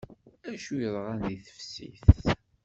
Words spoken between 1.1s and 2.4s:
deg teftist?